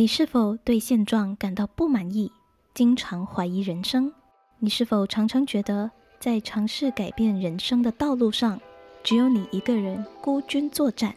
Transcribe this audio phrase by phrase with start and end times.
[0.00, 2.32] 你是否对现状感到不满意，
[2.72, 4.10] 经常怀疑人生？
[4.58, 8.58] 你是否常常觉得在尝试改变人生的道路上，
[9.04, 11.14] 只有你一个人孤军作战？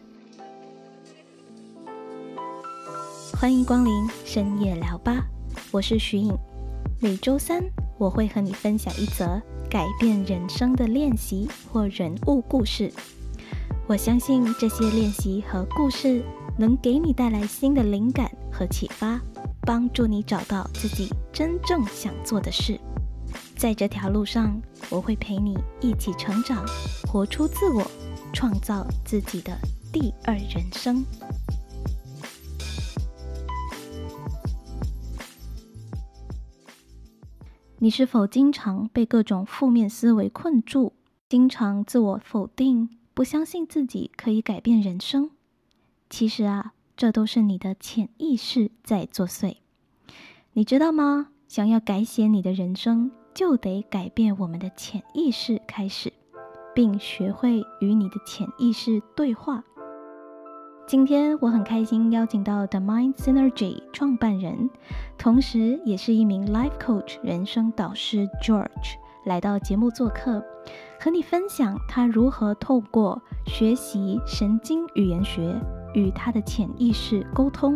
[3.31, 5.27] 欢迎光临深夜聊吧，
[5.71, 6.37] 我是徐颖。
[6.99, 7.63] 每周三
[7.97, 12.91] 我会和你分享一则改变人生的练习或人物故事。
[13.87, 16.21] 我相信这些练习和故事
[16.57, 18.31] 能给你带来新的灵感。
[18.53, 19.19] 和启发，
[19.61, 22.79] 帮助你找到自己真正想做的事。
[23.55, 24.61] 在这条路上，
[24.91, 26.63] 我会陪你一起成长，
[27.07, 27.83] 活出自我，
[28.31, 29.57] 创造自己的
[29.91, 31.03] 第二人生。
[37.79, 40.93] 你是否经常被各种负面思维困住，
[41.27, 45.31] 经常自我否定，不相信自己可以改变人生？
[46.13, 46.73] 其实啊。
[46.95, 49.55] 这都是你的潜意识在作祟，
[50.53, 51.29] 你知道吗？
[51.47, 56.13] 想要改写你的人生，就得改变我们的潜意识开始，
[56.75, 59.63] 并学会与你的潜意识对话。
[60.85, 64.69] 今天我很开心邀请到 The Mind Synergy 创办人，
[65.17, 70.45] 同时也是一名 Life Coach 人生导师 George 来到节目做客，
[70.99, 75.59] 和你分享他如何透过学习神经语言学。
[75.93, 77.75] 与他的潜意识沟通，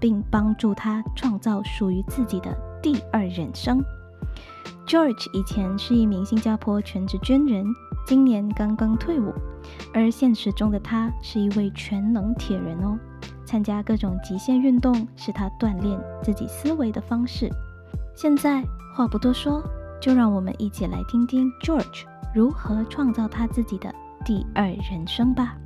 [0.00, 3.82] 并帮助他创造属于自己的第二人生。
[4.86, 7.64] George 以前是一名新加坡全职军人，
[8.06, 9.32] 今年刚刚退伍，
[9.92, 12.98] 而现实中的他是一位全能铁人哦。
[13.44, 17.50] 参加各种极限运动是他锻炼自己思维的方式。
[18.14, 18.62] 现在
[18.94, 19.62] 话不多说，
[20.00, 25.56] 就让我们一起来听听 George 如何创造他自己的第二人生吧。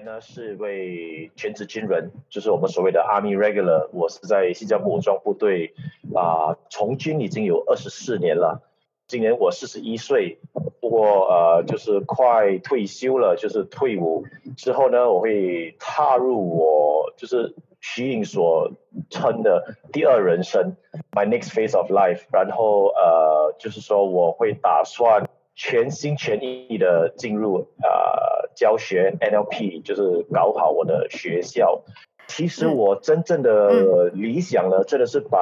[0.00, 3.88] 呢是位全职军人，就是我们所谓的 Army Regular。
[3.92, 5.74] 我是在新加坡武装部队
[6.14, 8.62] 啊，从军已经有二十四年了。
[9.06, 10.40] 今年我四十一岁，
[10.80, 14.24] 不过呃，就是快退休了，就是退伍
[14.56, 18.72] 之后呢，我会踏入我就是徐颖所
[19.08, 20.76] 称的第二人生
[21.12, 22.22] ，My next phase of life。
[22.32, 28.36] 然后呃，就是说我会打算全心全意的进入呃。
[28.56, 31.82] 教学 NLP 就是搞好我的学校。
[32.26, 35.38] 其实我真正的理想呢，真的是把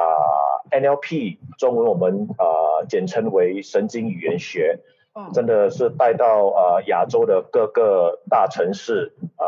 [0.69, 4.79] NLP 中文我们啊简称为神经语言学，
[5.33, 9.47] 真的是带到啊亚洲的各个大城市啊，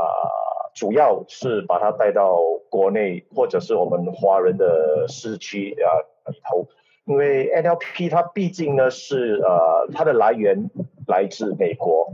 [0.74, 2.40] 主要是把它带到
[2.70, 5.92] 国内或者是我们华人的市区啊
[6.32, 6.70] 里头。
[7.08, 10.70] 因为 NLP 它毕竟呢是呃它的来源
[11.08, 12.14] 来自美国。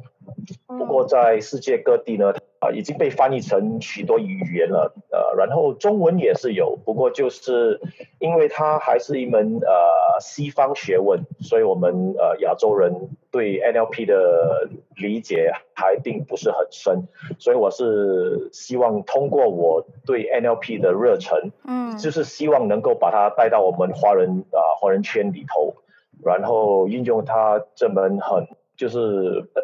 [0.78, 7.80] 不过在世界各地呢，啊，已经被翻译成许多语言了，呃，然后中文也是有，不过就是
[8.20, 17.08] 因为它还是一门呃西方学问，所以我们呃亚洲人对 NLP 的理解还并不是很深，
[17.40, 25.76] 所以我是希望通过我对 NLP 的热忱，嗯，就是希望能够把它带到我们华人啊华人圈里头，
[26.24, 28.48] 然后运用它这门很。
[28.84, 29.00] 就是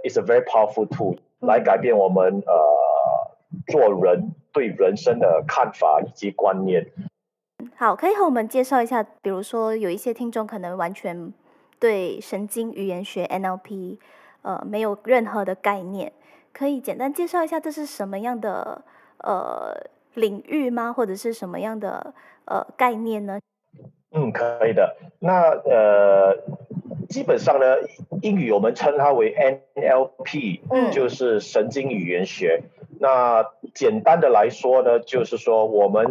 [0.05, 2.53] it's a very powerful tool 来改变我们呃
[3.67, 6.89] 做人对人生的看法以及观念。
[7.75, 11.33] 好，可以和我们介绍一下，比如说有一些听众可能完全
[11.81, 13.97] 对神经语言学 NLP
[14.41, 16.13] 呃没有任何的概念，
[16.53, 18.81] 可以简单介绍一下这是什么样的
[19.17, 19.75] 呃
[20.13, 20.93] 领域吗？
[20.93, 22.13] 或者是什么样的
[22.45, 23.37] 呃概念呢？
[24.11, 24.95] 嗯，可以的。
[25.19, 26.37] 那呃。
[27.09, 27.65] 基本上呢，
[28.21, 32.61] 英语我们称它为 NLP，嗯，就是神经语言学。
[32.99, 33.43] 那
[33.73, 36.05] 简单的来说呢，就是说我们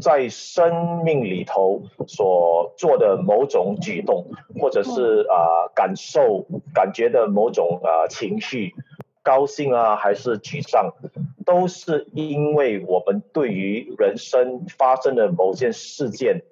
[0.00, 4.26] 在生命里头所做的某种举动，
[4.60, 8.74] 或者是啊感受、感觉的某种啊情绪，
[9.22, 10.94] 高兴啊还是沮丧，
[11.46, 16.42] 都是因为我们对于人生发生的某件事件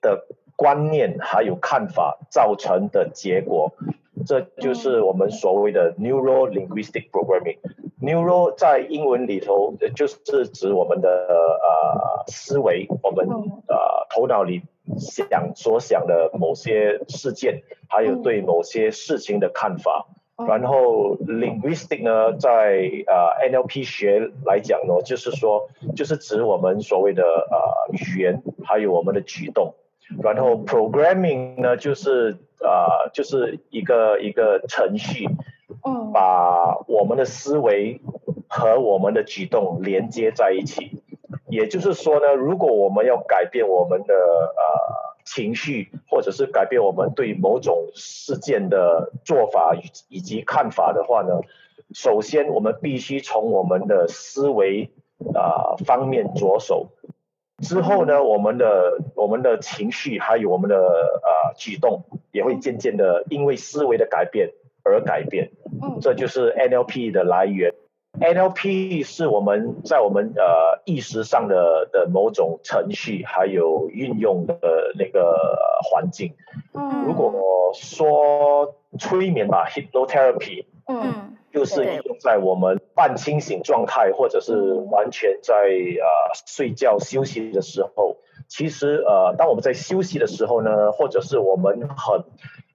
[0.00, 0.26] 的。
[0.56, 3.72] 观念还有看法造成的结果，
[4.26, 7.56] 这就是我们所谓的 neuro linguistic programming。
[7.98, 13.26] neuro 在英文里头就是指我们的呃思维，我们
[13.68, 14.60] 呃头脑里
[14.98, 20.08] 想所想的某些事件，还有对某些事情的看法。
[20.46, 29.74] 然后 linguistic 呢，在呃 NLP 学来讲呢，就是说就是指我们所谓的呃语言，还有我们的举动。
[30.22, 35.28] 然后 programming 呢，就是呃，就是一个一个程序，
[35.86, 38.00] 嗯，把我们的思维
[38.48, 41.02] 和我们的举动连接在一起。
[41.48, 49.76] 也就是说呢，如果我们要改变我们的呃情绪，或者是改变我们对某种事件的做法
[50.08, 51.40] 以及看法的话呢，
[51.92, 54.90] 首先我们必须从我们的思维
[55.34, 56.88] 啊方面着手。
[57.60, 64.50] 之后呢，我们的我们的情绪还有我们的呃举动也会渐渐的因为思维的改变
[64.82, 65.50] 而改变。
[65.82, 67.72] 嗯，这就是 NLP 的来源。
[68.18, 74.58] NLP 是我们在我们呃意识上的的某种程序，还有运用的
[74.98, 75.36] 那个
[75.84, 76.34] 环境。
[76.74, 84.54] 嗯，如果说催眠吧，hypnotherapy，嗯，就是用在我们半清醒状态，或者是
[84.90, 88.18] 完全在呃睡觉休息的时候。
[88.48, 92.24] 其实呃，当我们在休息的时候呢，或者是我们很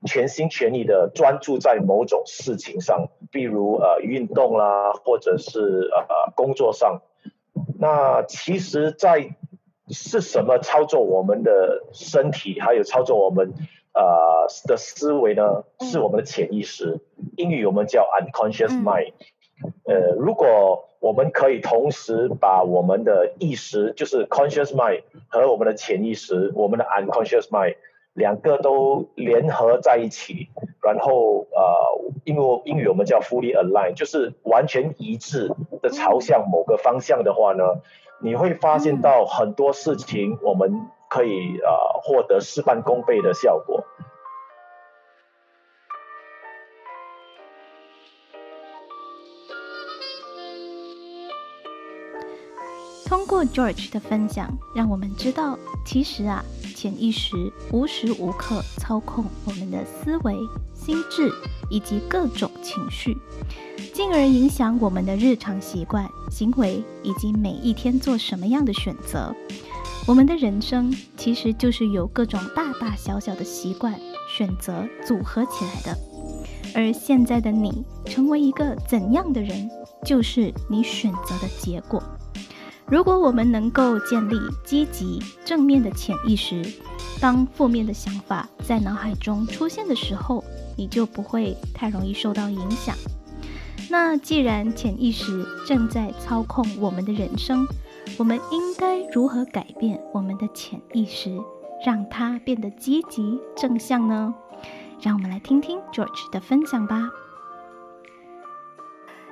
[0.06, 7.02] 全心全意的专注在某种事情上，比如呃运动啦，或者是呃工作上，
[7.78, 9.36] 那其实，在
[9.90, 13.54] 是什么操作我们的身体，还有操作我们
[13.96, 15.64] 呃的思维呢？
[15.80, 17.00] 是我们的潜意识，
[17.38, 19.14] 英语我们叫 unconscious mind。
[19.86, 27.76] 呃，如果我们可以同时把我们的意识，就是 conscious mind 和我们的潜意识，我们的 unconscious mind。
[28.14, 30.48] 两个都联合在一起，
[30.82, 35.52] 然后呃，因为英语我们叫 fully align，就是完全一致
[35.82, 37.82] 的朝向某个方向的话呢，
[38.22, 41.72] 你会发现到很多事情我们可以呃
[42.04, 43.82] 获得事半功倍的效果。
[53.06, 56.44] 通过 George 的分享，让我们知道，其实啊，
[56.76, 57.30] 潜意识
[57.72, 60.36] 无时无刻操控我们的思维、
[60.74, 61.32] 心智
[61.70, 63.16] 以及各种情绪，
[63.94, 69.34] 进而影响我们的日常习惯、行为以及每一天做什么样的选择。
[70.08, 74.00] 我们的人生其实就是由各种大大小小的习惯、
[74.30, 75.98] 选择组合起来的。
[76.76, 79.68] 而现在的你成为一个怎样的人，
[80.06, 82.04] 就是你选择的结果。
[82.86, 86.64] 如果我们能够建立积极正面的潜意识，
[87.20, 90.44] 当负面的想法在脑海中出现的时候，
[90.78, 92.96] 你就不会太容易受到影响。
[93.90, 97.66] 那既然潜意识正在操控我们的人生，
[98.18, 101.30] 我们应该如何改变我们的潜意识，
[101.86, 104.34] 让它变得积极正向呢？
[105.02, 107.10] 让我们来听听 George 的分享吧。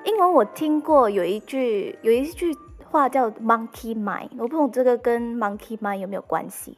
[0.05, 2.55] 英文我听过有一句，有一句。
[2.93, 6.77] 话叫 monkey mind，我不懂这个跟 monkey mind 有没有关系？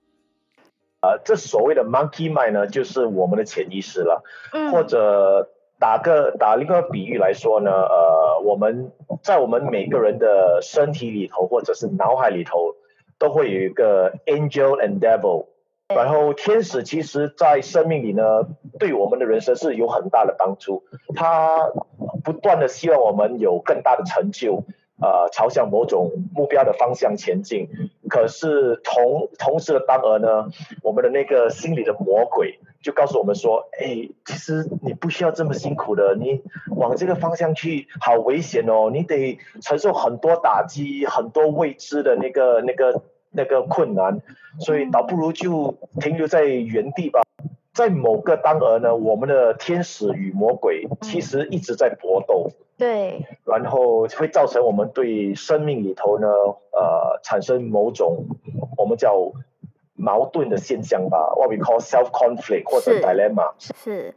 [1.01, 4.23] 呃，这所谓的 monkey mind 呢，就是我们的潜意识了。
[4.53, 4.71] 嗯。
[4.71, 5.45] 或者
[5.85, 8.91] 打个打另一个比喻来说呢，呃，我们
[9.21, 12.73] 在我们每个人的身体里头，或者是脑海里头，
[13.19, 15.45] 都会有一个 angel and devil。
[15.89, 18.23] 然后天使其实，在生命里呢，
[18.79, 20.81] 对我们的人生是有很大的帮助。
[21.15, 21.69] 他
[22.23, 24.63] 不断的希望我们有更大的成就。
[24.99, 27.67] 呃，朝向某种目标的方向前进，
[28.09, 30.47] 可是同同时的当儿呢，
[30.81, 36.43] 我们的那个心里的魔鬼就告诉我们说，哎，其实你不需要这么辛苦的，你
[36.75, 43.01] 往这个方向去好危险哦，你得承受很多打击，很多未知的那个那个
[43.31, 44.21] 那个困难，
[44.59, 47.23] 所以倒不如就停留在原地吧。
[47.73, 52.51] 在某个当儿呢，我们的天使与魔鬼其实一直在搏斗。
[52.77, 56.27] 对，然后会造成我们对生命里头呢，
[56.71, 58.27] 呃，产生某种
[58.77, 59.31] 我们叫
[59.95, 63.53] 矛盾的现象吧，what we call self conflict 或者 dilemma。
[63.59, 64.13] 是。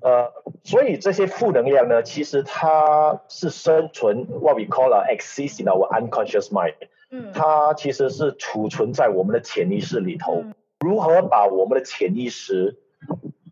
[0.00, 0.32] 呃，
[0.64, 6.74] 所以这些负能量呢，其实它是生存，what we call a exist in our unconscious mind。
[7.10, 7.32] 嗯。
[7.32, 10.44] 它其实是储存在我们的潜意识里头。
[10.80, 12.78] 如何把我们的潜意识？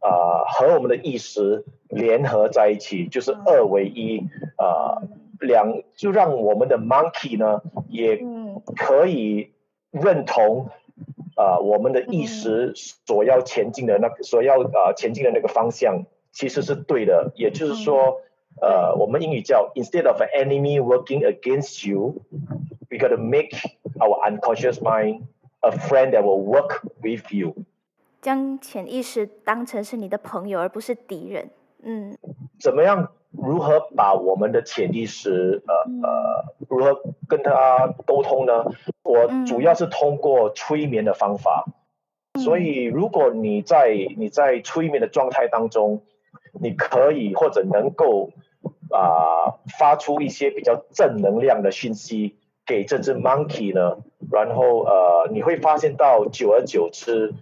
[0.01, 4.21] 啊，和我们的意识联合在一起，就是二为一
[4.57, 5.03] 啊，
[5.41, 8.21] 两就让我们的 monkey 呢，也
[8.77, 9.53] 可以
[9.91, 10.69] 认同
[11.37, 17.33] 啊，我们的意识所要前进的那个所要啊前进的那个方向，其实是对的。
[17.37, 18.23] 也就是说，
[18.61, 23.51] 呃，我们英语叫 instead of an enemy working against you，we got to make
[24.01, 25.27] our unconscious mind
[25.61, 27.55] a friend that will work with you。
[28.23, 31.51] 将潜意识当成是你的朋友，而不是敌人。
[31.83, 32.17] 嗯，
[32.59, 33.13] 怎么样？
[33.31, 38.65] 如何把我们的潜意识，呃呃，如何跟他沟通呢？
[39.03, 41.67] 我主要是通过催眠的方法。
[42.39, 46.03] 所以，如果你在你在催眠的状态当中，
[46.61, 48.31] 你可以或者能够
[48.91, 53.99] 啊发出一些比较正能量的讯息给这只 monkey 呢？
[54.31, 57.33] 然后呃，你会发现到久而久之，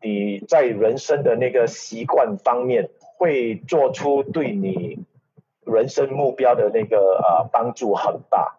[0.00, 5.04] 你在人生的那个习惯方面会做出对你
[5.64, 8.58] 人生目标的那个呃帮助很大。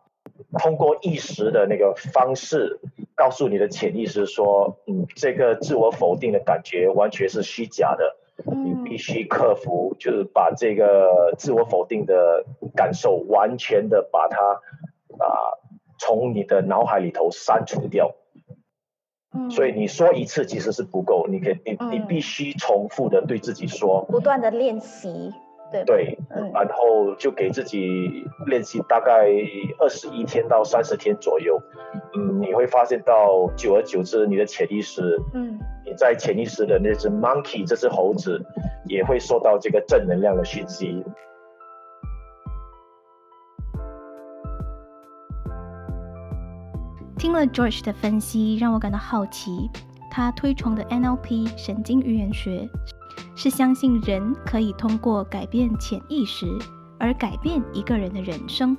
[0.60, 2.80] 通过意识的那个方式，
[3.16, 12.46] 告诉你的潜意识说，嗯，这个自我否定的感觉完全是虚假的，你必须克服，就是把这个自我否定的
[12.76, 14.38] 感受完全的把它
[15.18, 15.58] 啊
[15.98, 18.16] 从你的脑海里头删除掉。
[19.34, 25.34] 嗯，所以你说一次其实是不够，你可以，你你必须重复的对自己说，不断的练习。
[25.86, 26.18] 对，
[26.54, 29.28] 然后就给自己练习大概
[29.80, 31.62] 二十一天到三十天左右，
[32.16, 38.42] 嗯，你会发现到久而久之，你的潜意识，嗯，你在潜意识的那只 monkey 这只猴子，
[38.86, 41.04] 也会受到这个正能量的讯息。
[47.18, 49.70] 听了 George 的分析，让我感到好奇，
[50.12, 52.70] 他推崇的 NLP 神经语言学。
[53.36, 56.48] 是相信人可以通过改变潜意识
[57.00, 58.78] 而改变一个人的人生。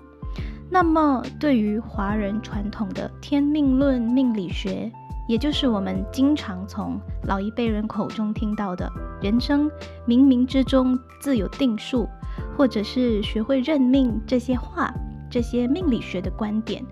[0.71, 4.91] 那么，对于华人传统的天命论命理学，
[5.29, 8.89] 也就是我们经常从老一辈人口中听到的
[9.21, 9.69] “人生
[10.07, 12.09] 冥冥之中自有定数”，
[12.57, 14.93] 或者是学会认命这些话，
[15.31, 16.85] 这些命理学的观点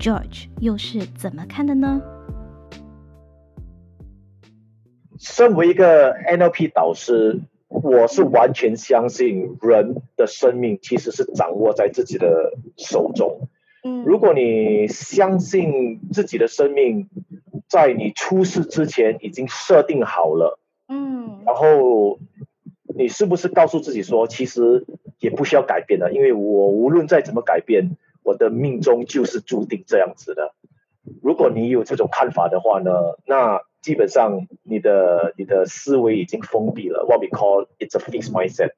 [0.00, 2.00] ，George 又是怎么看的呢？
[5.18, 13.48] 身为一个 NLP 导师，我是完全相信人的生命其实是掌握在自己的手中。
[13.84, 17.10] 嗯，如果你相信自己的生命
[17.68, 22.18] 在你出世之前已经设定好了，嗯，然后
[22.96, 24.86] 你是不是告诉自己说，其实
[25.18, 30.54] 也不需要改变了，因为我无论再怎么改变，我的命中就是注定这样子的。
[31.22, 32.90] 如果你有这种看法的话呢，
[33.26, 33.60] 那。
[33.82, 37.06] 基本上，你的你的思维已经封闭了。
[37.08, 38.72] What we call it's a fixed mindset。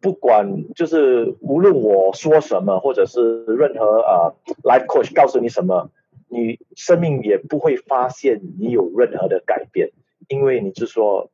[0.00, 5.90] 不管就是无论我说什么，或者是任何啊 life coach 告诉你什么，
[6.28, 9.90] 你生命也不会发现你有任何的改变，
[10.28, 11.30] 因为你就说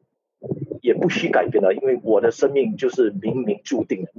[0.83, 4.11] 也不需改变了，因为我的生命就是冥冥注定的。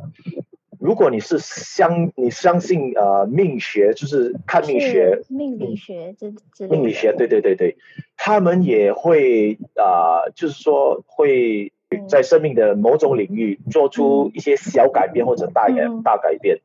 [0.85, 7.77] 如果你是相你相信呃命学，就是看命学、命理学这这命理学，对对对对，
[8.15, 11.73] 他们也会啊，就是说会
[12.07, 16.59] 在生命的某种领域做出一些小改变或者大改大改变，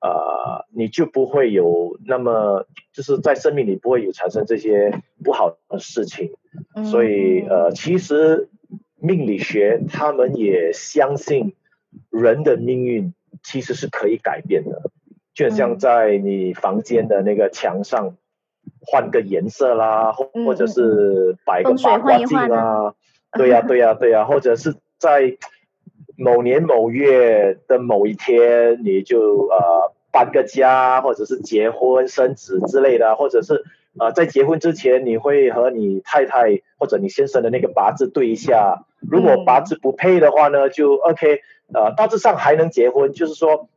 [0.00, 4.92] 啊，你就不会有那么就是在生命里不会有产生这些
[5.22, 6.32] 不好的事情，
[6.90, 8.48] 所以呃，其实
[8.96, 11.54] 命理学他们也相信
[12.10, 13.14] 人的命运。
[13.42, 14.90] 其实是可以改变的，
[15.34, 18.16] 就像在你房间的那个墙上
[18.86, 22.94] 换个颜色啦，或或者是摆个八卦镜啊，
[23.32, 25.36] 对呀对呀对呀，或者是在
[26.16, 33.64] 某年某月的某一天，你就呃搬个家，或者是结婚生子之类的，或者是
[33.98, 41.40] 呃在结婚之前，你会和你太太或者你先生的那个八字对一下，如果八字不配的话呢，就 OK。
[41.74, 43.70] 呃，大致上还能结婚，就是说，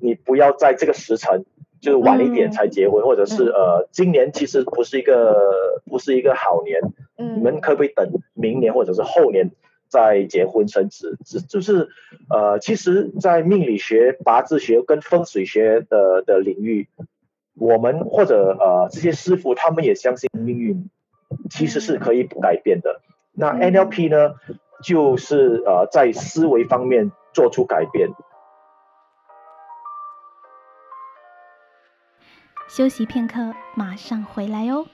[0.00, 1.44] 你不要在这个时辰，
[1.80, 6.80] 就是晚一点才结婚，或者是呃，今年其实不是一个不是一个好年，
[7.18, 9.50] 嗯，你们可不可以等明年或者是后年
[9.88, 11.18] 再结婚生子？
[11.26, 11.88] 是就是
[12.28, 16.86] 呃，其实，在命理学、八字学跟风水学的的领域，
[17.60, 20.90] 我们或者呃这些师傅他们也相信命运
[21.48, 23.00] 其实是可以改变的。
[23.32, 24.34] 那 NLP 呢，
[24.82, 27.12] 就是呃在思维方面。
[27.32, 28.10] 做出改变。
[32.68, 34.84] 休息片刻，马上回来哦。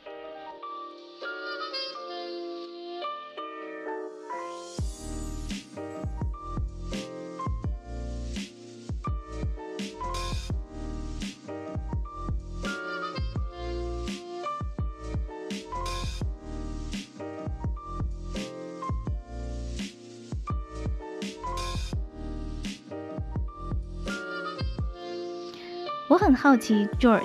[26.26, 27.22] 很好奇，George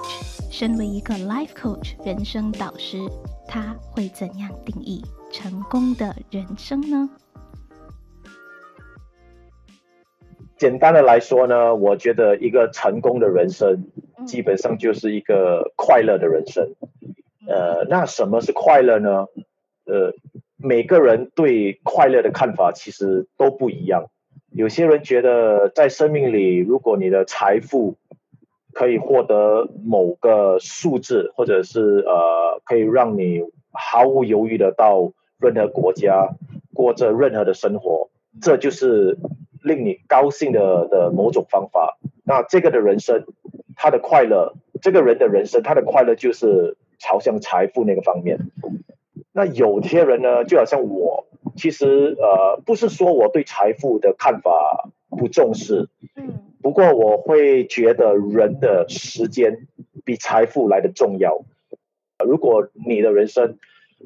[0.51, 3.00] 身为一个 life coach 人生导师，
[3.48, 7.10] 他会怎样定义成功的人生呢？
[10.55, 13.88] 简单的来说呢，我觉得一个成功的人生，
[14.27, 16.75] 基本上就是一个快乐的人生。
[17.48, 19.25] 呃，那什么是快乐呢？
[19.86, 20.13] 呃，
[20.58, 24.12] 每个人对快乐的看法其实都不一样。
[24.51, 27.96] 有些人觉得在生命里，如果你的财富
[28.74, 36.30] 可以获得某个数字，或者是呃，可以让你毫无犹豫的到任何国家
[36.74, 38.10] 过着任何的生活，
[38.42, 39.18] 这就是
[39.63, 41.98] 令你高兴的的某种方法。
[42.24, 43.25] 那这个的人生，
[43.75, 48.40] 他的快乐，这个人的人生，他的快乐就是朝向财富那个方面。
[49.34, 51.25] 那有些人呢，就好像我，
[51.56, 59.68] 其实呃，不是说我对财富的看法不重视，嗯，不过我会觉得人的时间
[60.06, 61.44] 比财富来的重要。
[62.25, 63.58] 如果你的人生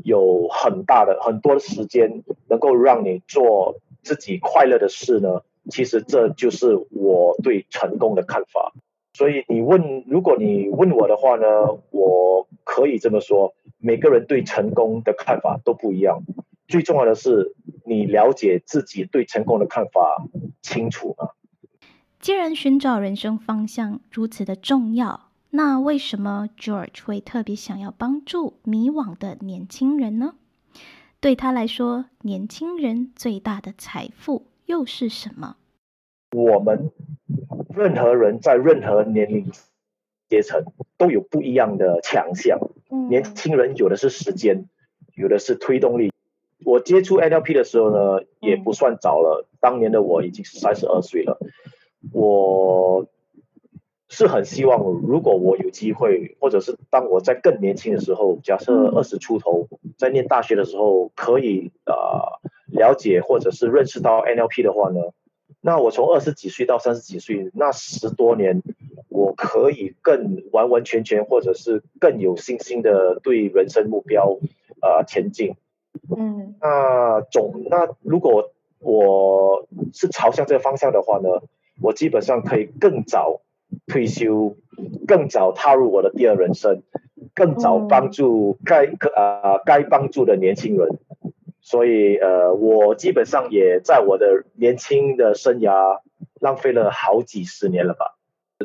[0.04, 8.74] 有很大的很多的时间，能够让你做自己快乐的事呢，其实这就是我对成功的看法。
[9.14, 11.46] 所以你问，如果你问我的话呢，
[11.92, 13.54] 我可以这么说。
[13.78, 16.24] 每个人对成功的看法都不一样，
[16.68, 17.54] 最重要的是
[17.86, 20.26] 你了解自己对成功的看法
[20.64, 21.30] 清楚吗？
[22.20, 30.36] 既然寻找人生方向如此的重要，那为什么 George 会特别想要帮助迷惘的年轻人呢？
[31.20, 35.58] 对他来说，年轻人最大的财富又是什么？
[36.32, 36.92] 我们
[37.76, 39.52] 任何人在任何年龄。
[40.28, 40.64] 阶层
[40.98, 42.58] 都有不一样的强项。
[43.10, 44.68] 年轻人有的是时间，
[45.14, 46.12] 有的是推动力。
[46.66, 49.48] 我接触 NLP 的时候呢，也不算早了。
[49.60, 51.38] 当年的我已经三十二岁了。
[52.12, 53.08] 我
[54.10, 65.02] 是很希望，如果我有机会，或者是当我在更年轻的时候，假设二十出头，在念大学的时候，可以啊了解或者是认识到 NLP 的话呢，
[65.62, 68.62] 那我从二十几岁到三十几岁那十多年。
[69.08, 74.38] 我可以更完完全全，或者是更有信心的对人生目标
[74.82, 75.56] 啊前进。
[76.14, 81.30] 嗯，那总那如果我是朝向这个方向的话呢，
[81.82, 83.42] 我基本上可以更早
[83.88, 84.56] 退休，
[85.08, 86.82] 更早踏入我的第二人生，
[87.34, 91.00] 更早帮助该可啊该帮助的年轻人。
[91.62, 96.00] 所以呃，我基本上也在我的年轻的生涯
[96.40, 98.16] 浪费了好几十年了吧。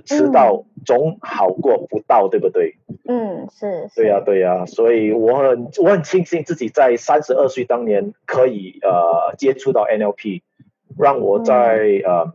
[0.04, 2.76] 迟到总好过不到，对不对？
[3.08, 3.88] 嗯，是。
[3.96, 10.42] 对呀，对呀，所以我很我很庆幸自己在三十二岁当年可以呃接触到 NLP，
[10.96, 12.32] 让我在呃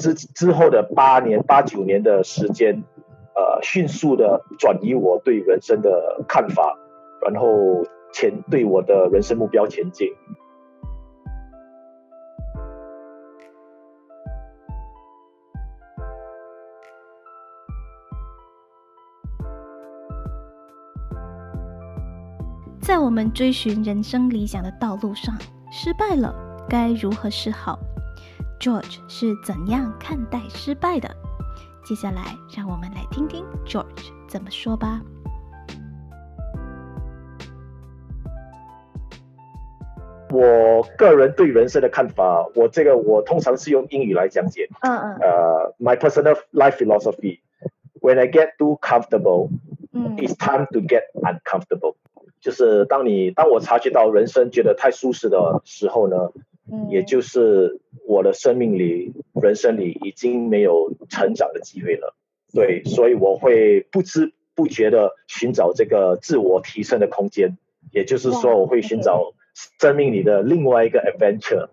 [0.00, 2.82] 之之后的八年八九年的时间，
[3.34, 6.74] 呃迅速的转移我对人生的看法，
[7.20, 10.08] 然后前对我的人生目标前进。
[22.80, 25.36] 在我们追寻人生理想的道路上，
[25.70, 26.34] 失败了
[26.68, 27.78] 该如何是好
[28.60, 31.08] ？George 是怎样看待失败的？
[31.82, 35.00] 接下来，让我们来听听 George 怎么说吧。
[40.30, 44.68] 我个人对人生的看法，我这个我通常是用英语来讲解。
[44.82, 45.16] 嗯嗯。
[45.20, 47.40] 呃，My personal life philosophy:
[48.00, 49.48] When I get too comfortable,
[49.92, 51.96] it's time to get uncomfortable.
[52.40, 56.30] 就是当你当我察觉到人生觉得太舒适的时候呢，
[56.72, 62.14] 嗯，也就是我的生命里、人生里已经没有成长的机会了。
[62.52, 67.56] 对，所以我会不知不觉的寻找这个自我提升的空间，
[67.92, 69.34] 也就是说，我会寻找
[69.78, 71.68] 生命里的另外一个 adventure。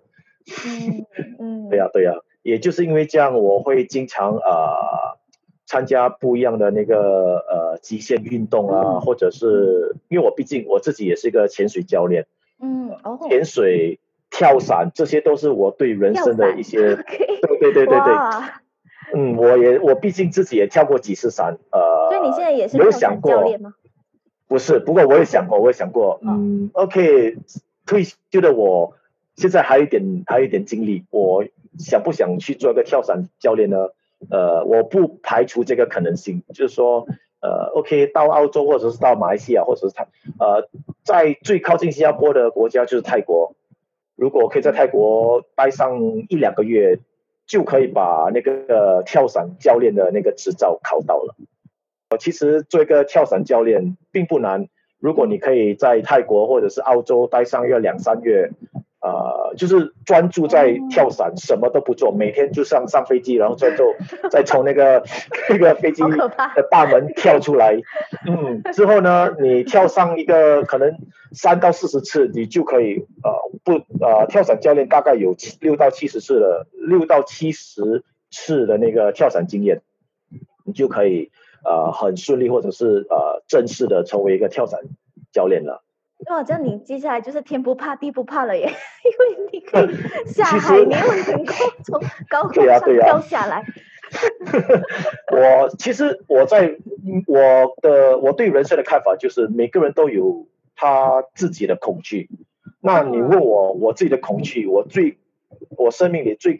[0.65, 1.05] 嗯
[1.39, 5.17] 嗯， 对呀对呀，也就是因为这样，我会经常啊。
[5.69, 12.25] 参加不一样的那个呃极限运动啊，或者是因为我毕竟我自己也是一个潜水教练，
[12.61, 12.95] 嗯，
[13.27, 18.13] 潜水、跳伞，这些都是我对人生的一些， 对对对对对，
[19.15, 23.41] 嗯，我也我毕竟自己也跳过几次伞，呃，所以你现在也是有想过。
[23.59, 23.73] 吗？
[24.49, 27.35] 不是，不过我也想过，我也想过，嗯，OK，
[27.85, 28.93] 退休的我
[29.35, 31.43] 现在还有一点还有一点精力，我
[31.77, 33.89] 想不想去做一个跳伞教练呢？
[34.31, 37.05] 呃，我不排除这个可能性，就是说，
[37.41, 40.07] 呃，OK，到澳洲或者是到马来西亚，或者是泰，
[40.39, 40.69] 呃，
[41.03, 43.53] 在最靠近新加坡的国家就是泰国，
[44.17, 46.99] 如果可以在泰国待上一两个月，
[47.45, 51.35] 就可以把那个跳伞教练的那个执照考到了。
[52.19, 54.67] 其实做一个跳伞教练并不难，
[54.99, 58.51] 如果你可以在泰国或者是澳洲待上个两三月，
[58.99, 63.85] 呃，就是专注在跳伞，什么都不做，每天就上上飞机，然后再做，
[64.31, 65.03] 再从那个
[65.49, 67.79] 那个飞机的大门跳出来，
[68.27, 70.97] 嗯，之后呢，你跳上一个可能
[71.31, 73.31] 三到四十次，你就可以呃
[73.63, 79.83] 不呃跳伞教练大概有七六到七十次的六到七十次的那个跳伞经验，
[80.65, 81.31] 你就可以
[81.63, 84.81] 呃很顺利或者是呃正式的成为一个跳伞
[85.31, 85.83] 教练了。
[86.25, 89.95] 哇，这样你接下来就是天不怕地不怕了耶，因为你可以
[90.27, 91.53] 下海，你又能够
[91.85, 93.63] 从高空上跳下来。
[95.31, 96.77] 我其实我在
[97.27, 102.29] 我的我对人生的看法就是，每个人都有他自己的恐惧。
[102.79, 105.17] 那你问我，我自己的恐惧，我最
[105.77, 106.59] 我生命里最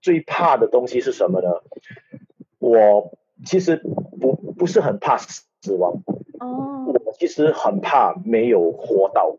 [0.00, 1.48] 最怕的东西是什么呢？
[2.58, 3.12] 我
[3.44, 3.76] 其实
[4.20, 6.02] 不不是很怕死亡。
[6.38, 9.36] 哦，我其实很怕没有活到。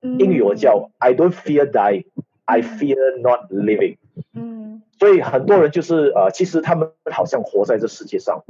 [0.00, 2.04] 英语我叫 I don't fear dying,
[2.44, 3.98] I fear not living。
[4.32, 8.44] 嗯，所以很多人就是呃，其实他们好像活在这世界上，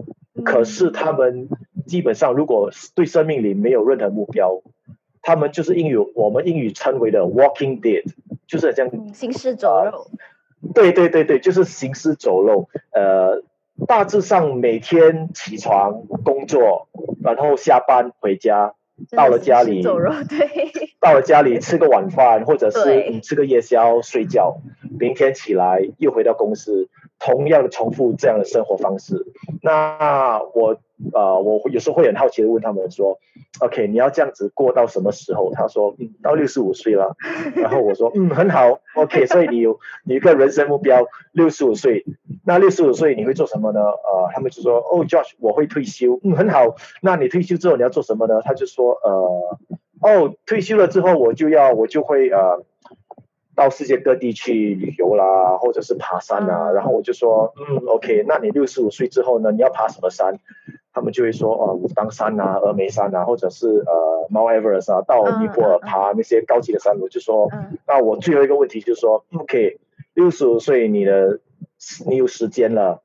[0.44, 1.48] 可是他们
[1.86, 4.62] 基本上如果对生命里没有任何目标，
[5.22, 8.04] 他们就是英语我们英语称为的 walking dead，
[8.46, 10.06] 就是这样行尸走肉。
[10.74, 12.68] 对对对对，就是行尸走肉。
[12.92, 13.42] 呃。
[13.86, 16.88] 大致上每天起床工作，
[17.22, 18.74] 然后下班回家，
[19.16, 19.82] 到了家里，
[20.28, 24.58] 对， 到了家里吃个晚饭，或者是你吃个夜宵睡觉，
[24.98, 26.88] 明天起来又回到公司。
[27.20, 29.26] 同样的重复这样的生活方式，
[29.60, 30.78] 那我
[31.12, 33.18] 呃，我有时候会很好奇的问他们说
[33.58, 35.50] ，OK，你要这样子过到什么时候？
[35.52, 37.16] 他说，嗯，到六十五岁了。
[37.56, 42.04] 然后我说，嗯，很好，OK， 所以你有你一个人生目标，六十五岁。
[42.48, 43.80] 那六十五岁你会做什么呢？
[43.80, 46.18] 呃，他们就说，哦，Josh，我会退休。
[46.24, 46.76] 嗯，很好。
[47.02, 48.40] 那你退休之后你要做什么呢？
[48.42, 49.58] 他就说，呃，
[50.00, 52.64] 哦，退休了之后我就要我就会呃。
[53.58, 59.50] 到世界各地去旅游啦，或者是爬山啊，然后我就说，嗯，OK，那你六十五岁之后呢？
[59.50, 60.38] 你要爬什么山？
[60.94, 67.00] 他们就会说，哦，武当山啊，峨眉山啊，或者是呃，Mount Everest 啊，到尼泊尔爬那些高级的山。
[67.00, 67.50] 我就说，
[67.84, 69.80] 那我最后一个问题就是说，OK，
[70.14, 71.40] 六十五岁你的
[72.08, 73.02] 你有时间了，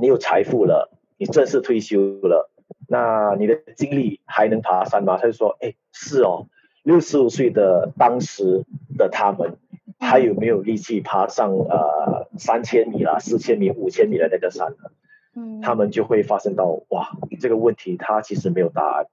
[0.00, 2.50] 你有财富了，你正式退休了，
[2.88, 5.16] 那你的精力还能爬山吗？
[5.16, 6.46] 他就说，哎，是哦。
[6.82, 8.64] 六十五岁的当时
[8.96, 9.56] 的他们，
[9.98, 14.90] 还有没有力气爬上呃三千米啦、四千米、五千米的那个山呢？
[15.34, 19.06] 嗯，他们就会发现到哇，这个问题他其实没有答案。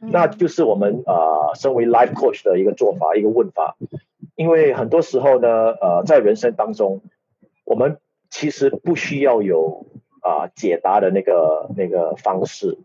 [0.00, 3.76] 那就是我们呃身为 life coach 的一个做法、一个问法。
[4.34, 7.02] 因为很多时候呢，呃，在人生当中，
[7.64, 7.98] 我们
[8.30, 9.86] 其实不需要有
[10.20, 12.78] 啊解答的那个那个方式，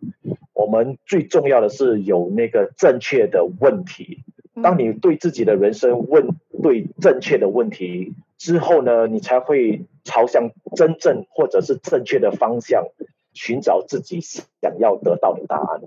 [0.53, 4.23] 我们最重要的是有那个正确的问题。
[4.61, 12.85] 当你对自己的人生问对正确的问题之后呢，你才会朝向真正或者是正确的方向
[13.33, 15.81] 寻找自己想要得到的答案。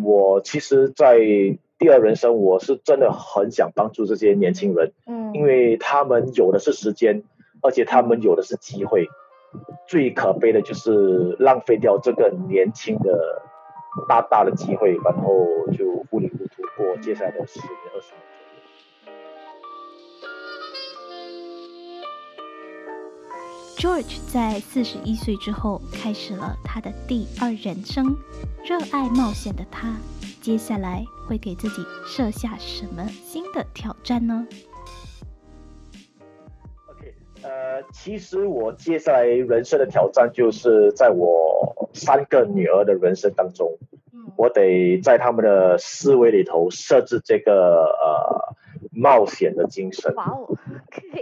[0.00, 1.18] 我其实，在
[1.78, 7.24] 第二人生，我是真的很想帮助这些年轻人，嗯，因为他们有的是时间，
[7.62, 9.08] 而且他们有的是机会。
[9.86, 13.42] 最可悲的就是浪费掉这个年轻的。
[14.08, 15.46] 大大的机会，然后
[15.76, 18.22] 就糊里糊涂过接下来的十年二十年。
[23.76, 28.16] George 在四十一岁之后开始了他的第二人生。
[28.64, 29.94] 热爱冒险的他，
[30.40, 34.46] 接下来会给自己设下什么新的挑战呢
[37.42, 41.88] 呃，其实我接下来人生的挑战就是在我。
[41.94, 43.76] 三个女儿的人生当中，
[44.38, 48.56] 我得在他们的思维里头设置这个呃
[48.90, 50.14] 冒险的精神。
[50.14, 50.56] 哇哦，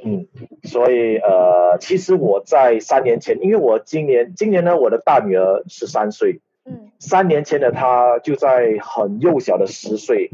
[0.04, 0.28] 嗯，
[0.62, 10.30] 所以呃，其实我在三年前，因为我今年今年呢，我的大女儿十三岁，嗯，三年前的她就在很幼小的十岁，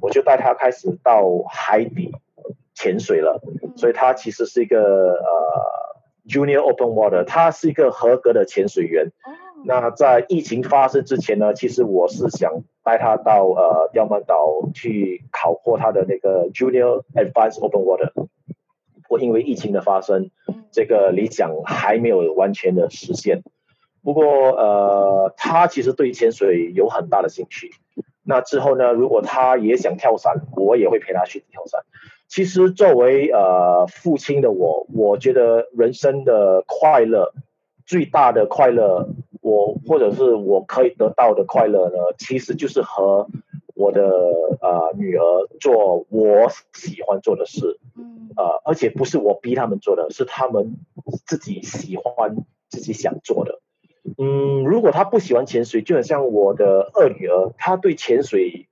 [0.00, 2.10] 我就带她开始到海底
[2.74, 3.40] 潜水了，
[3.76, 5.96] 所以他其实是一个呃
[6.28, 9.12] Junior Open Water，他是一个合格的潜水员。
[9.66, 18.10] 那在疫情发生之前呢，其实我是想带他到呃刁曼岛去考获他的那个 Junior Advanced Open Water。
[19.08, 20.30] 我因为疫情的发生，
[20.70, 23.42] 这个理想还没有完全的实现。
[24.02, 27.70] 不过呃，他其实对潜水有很大的兴趣。
[28.22, 31.84] 那之后呢，如果他也想跳伞，我也会陪他去跳伞。
[32.28, 37.32] 其实作为呃父亲的我，我觉得人生的快乐
[37.86, 39.08] 最大的快乐。
[39.40, 43.28] 我或者是我可以得到的快乐呢，其实就是和
[43.74, 44.02] 我的
[44.62, 47.78] 呃女儿做我喜欢做的事。
[47.94, 50.76] 嗯，呃，而且不是我逼他们做的，是他们
[51.26, 52.36] 自己喜欢、
[52.70, 53.60] 自己想做的。
[54.16, 58.66] 嗯，如果他不喜欢潜水，就很像我的二女儿，她对潜水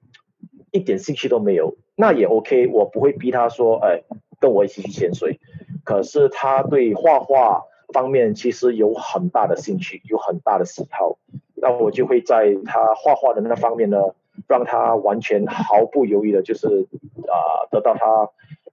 [0.70, 4.02] 一点兴趣都没有，那也 OK，我不会逼他说，哎，
[4.40, 5.38] 跟我一起去潜水。
[5.84, 7.62] 可是他对画画
[7.94, 11.16] 方面其实有很大的兴趣，有很大的喜好，
[11.54, 14.16] 那我就会在他画画的那方面呢，
[14.48, 16.88] 让他完全毫不犹豫的，就是
[17.28, 18.30] 啊，得到他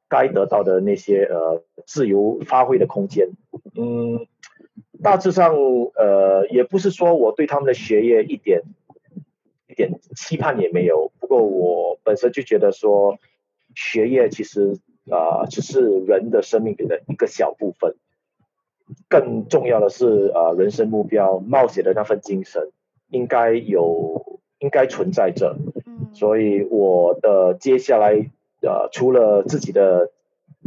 [0.08, 3.30] 该得到的那些呃自由发挥的空间。
[3.76, 4.26] 嗯。
[5.02, 5.56] 大致上，
[5.96, 8.63] 呃，也不是说我对他们的学业一点
[9.69, 11.12] 一点期盼也没有。
[11.19, 13.17] 不过我本身就觉得说，
[13.75, 14.79] 学业其实
[15.10, 17.95] 啊，只是人的生命里的一个小部分。
[19.08, 22.71] 更重要的是，啊，人生目标、冒险的那份精神，
[23.10, 25.55] 应该有，应该存在着。
[26.13, 28.13] 所以我的接下来，
[28.62, 30.12] 呃，除了自己的。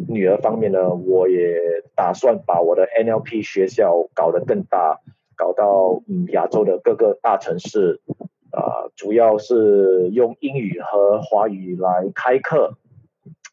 [0.08, 5.00] 女儿方面呢，我也打算把我的 NLP 学校搞得更大，
[5.36, 8.00] 搞到嗯亚洲的各个大城市，
[8.52, 12.74] 啊，主要是用英语和华语来开课。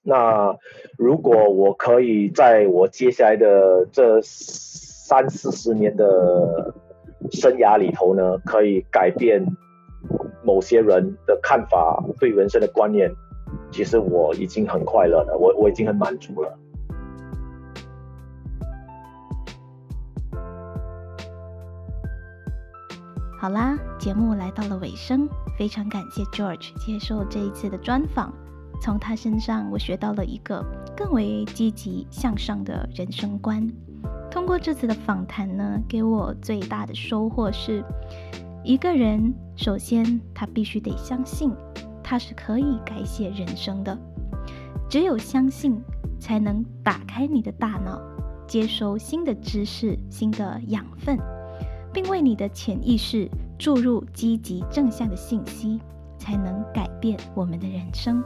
[0.03, 0.55] 那
[0.97, 6.73] 如果我可以在我接下来的这三四十年的
[7.31, 9.45] 生涯里头呢，可以改变
[10.43, 13.11] 某些人的看法，对人生的观念。
[13.71, 16.57] 其实我已经很快乐了，我我已经很满足了。
[23.41, 25.25] 好啦，节目来到了尾声，
[25.57, 28.33] 非常感谢 George 接受这一次的专访。
[28.81, 30.61] 从他身上，我学到了一个
[30.93, 33.65] 更为积极向上的人生观。
[34.29, 37.81] 通过这次的访谈呢，给我最大的收获是：
[38.61, 41.49] 一个人首先他必须得相信。
[42.03, 43.97] 他是可以改写人生的，
[44.89, 45.81] 只有相信，
[46.19, 48.01] 才能打开你的大脑，
[48.45, 51.17] 接收新的知识、新的养分，
[51.93, 55.79] 并为你的潜意识注入积极正向的信息，
[56.17, 58.23] 才能改变我们的人生。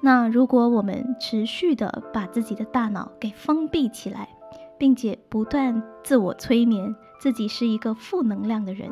[0.00, 4.28] 那如果我们持续的把自己的大脑给封闭起来，
[4.76, 8.90] 并且不断自我催眠自己是一个负能量的人，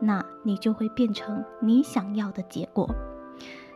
[0.00, 2.88] 那你就会变成你想要的结果。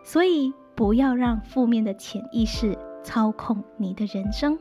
[0.05, 4.59] 所以，不要让负面的潜意识操控你的人生。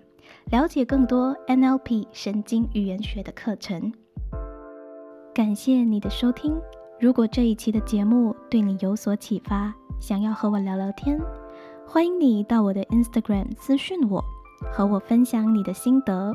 [0.51, 3.93] 了解更多 NLP 神经语言学的课程。
[5.35, 6.59] 感谢你的收听！
[6.99, 11.21] 如果这一期的节目对你有所启发，想要和我聊聊天。
[11.87, 14.25] 欢迎你到我的 Instagram 私讯我，
[14.73, 16.33] 和我分享你的心得。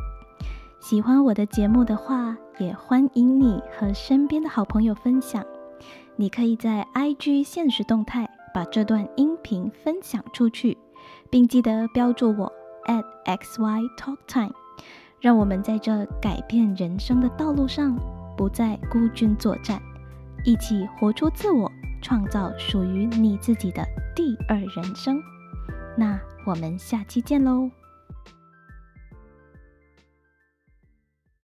[0.80, 5.44] 喜欢我的节目的话，也欢迎你和身边的好朋友分享。
[6.16, 10.78] 你可以在 IG 现实动态把这段音频分享出去，
[11.30, 12.50] 并记得标注我
[12.86, 14.54] at xytalktime，
[15.20, 18.00] 让我们在这改变人生的道路上
[18.38, 19.82] 不再孤军作战，
[20.46, 21.70] 一起活出自我，
[22.02, 23.84] 创造属于你自己的
[24.16, 25.22] 第二人生。
[25.98, 27.70] 那我们下期见喽。